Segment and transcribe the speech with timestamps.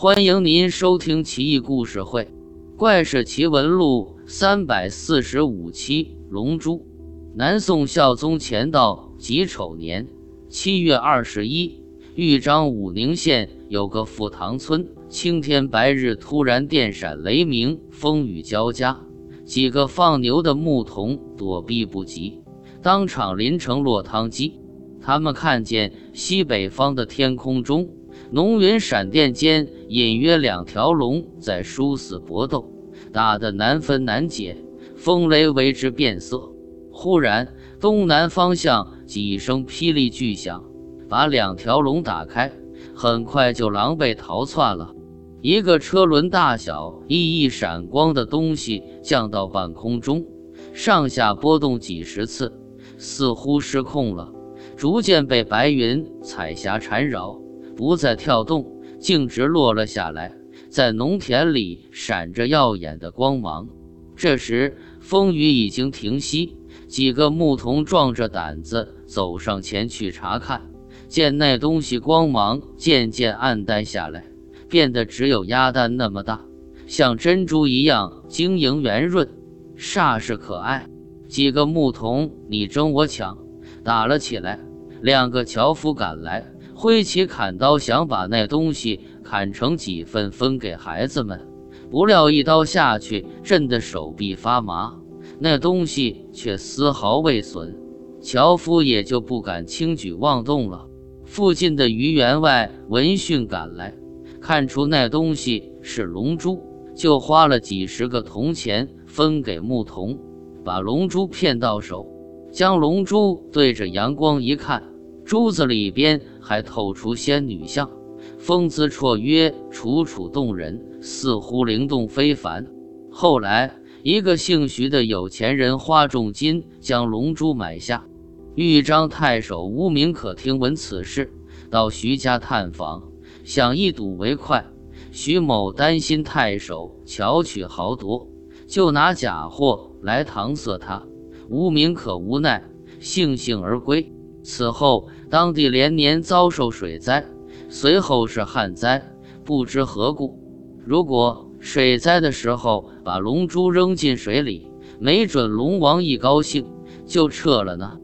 [0.00, 2.22] 欢迎您收听《奇异故事会·
[2.76, 6.16] 怪事奇闻录》三百四十五期。
[6.30, 6.86] 龙珠。
[7.34, 10.06] 南宋孝宗乾道己丑年
[10.48, 11.82] 七月二十一，
[12.14, 19.00] 豫章武宁县有个富塘村，青天白日突然电闪雷鸣，风雨交加，
[19.44, 22.40] 几个放牛的牧童躲避不及，
[22.80, 24.60] 当场淋成落汤鸡。
[25.00, 27.88] 他们看见西北方的天空中。
[28.30, 32.70] 浓云闪电间，隐约两条龙在殊死搏斗，
[33.12, 34.56] 打得难分难解，
[34.96, 36.50] 风雷为之变色。
[36.90, 40.62] 忽然，东南方向几声霹雳巨响，
[41.08, 42.52] 把两条龙打开，
[42.94, 44.92] 很快就狼狈逃窜了。
[45.40, 50.26] 一个车轮大小、熠熠闪光的东西降到半空中，
[50.74, 52.52] 上下波动几十次，
[52.96, 54.32] 似乎失控了，
[54.76, 57.40] 逐渐被白云彩霞缠绕。
[57.78, 58.66] 不再跳动，
[58.98, 60.34] 径直落了下来，
[60.68, 63.68] 在农田里闪着耀眼的光芒。
[64.16, 66.56] 这时风雨已经停息，
[66.88, 70.60] 几个牧童壮着胆子走上前去查看，
[71.06, 74.24] 见那东西光芒渐渐暗淡下来，
[74.68, 76.44] 变得只有鸭蛋那么大，
[76.88, 79.28] 像珍珠一样晶莹圆润，
[79.76, 80.84] 煞是可爱。
[81.28, 83.38] 几个牧童你争我抢，
[83.84, 84.58] 打了起来。
[85.00, 86.44] 两个樵夫赶来。
[86.80, 91.44] 挥起砍刀，想把那东西砍成几份分给孩子们，
[91.90, 94.96] 不料一刀下去，震得手臂发麻。
[95.40, 97.76] 那东西却丝毫未损，
[98.20, 100.86] 樵夫也就不敢轻举妄动了。
[101.24, 103.92] 附近的于员外闻讯赶来，
[104.40, 106.62] 看出那东西是龙珠，
[106.94, 110.16] 就花了几十个铜钱分给牧童，
[110.64, 112.06] 把龙珠骗到手，
[112.52, 114.80] 将龙珠对着阳光一看。
[115.28, 117.90] 珠子里边还透出仙女相，
[118.38, 122.66] 风姿绰约，楚楚动人，似乎灵动非凡。
[123.10, 128.06] 后来，一个姓徐的有钱人花重金将龙珠买下。
[128.54, 131.30] 豫章太守吴明可听闻此事，
[131.70, 133.02] 到徐家探访，
[133.44, 134.64] 想一睹为快。
[135.12, 138.26] 徐某担心太守巧取豪夺，
[138.66, 141.06] 就拿假货来搪塞他。
[141.50, 142.64] 吴明可无奈，
[142.98, 144.10] 悻悻而归。
[144.50, 147.22] 此后，当地连年遭受水灾，
[147.68, 149.12] 随后是旱灾，
[149.44, 150.40] 不知何故。
[150.86, 154.66] 如果水灾的时候把龙珠扔进水里，
[154.98, 156.66] 没准龙王一高兴
[157.04, 157.98] 就撤了呢。